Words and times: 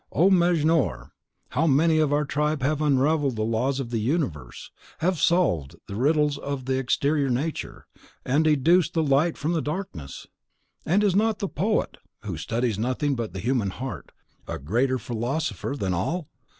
O 0.11 0.31
Mejnour! 0.31 1.11
how 1.49 1.67
many 1.67 1.99
of 1.99 2.11
our 2.11 2.25
tribe 2.25 2.63
have 2.63 2.81
unravelled 2.81 3.35
the 3.35 3.43
laws 3.43 3.79
of 3.79 3.91
the 3.91 3.99
universe, 3.99 4.71
have 4.97 5.19
solved 5.21 5.75
the 5.85 5.93
riddles 5.95 6.39
of 6.39 6.65
the 6.65 6.79
exterior 6.79 7.29
nature, 7.29 7.85
and 8.25 8.43
deduced 8.45 8.95
the 8.95 9.03
light 9.03 9.37
from 9.37 9.61
darkness! 9.61 10.25
And 10.87 11.03
is 11.03 11.15
not 11.15 11.37
the 11.37 11.47
POET, 11.47 11.99
who 12.23 12.35
studies 12.35 12.79
nothing 12.79 13.15
but 13.15 13.33
the 13.33 13.39
human 13.39 13.69
heart, 13.69 14.11
a 14.47 14.57
greater 14.57 14.97
philosopher 14.97 15.75
than 15.77 15.93
all? 15.93 16.27